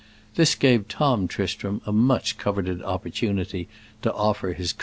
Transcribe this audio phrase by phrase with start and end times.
[0.33, 3.67] This gave Tom Tristram a much coveted opportunity
[4.01, 4.79] to offer his condolences.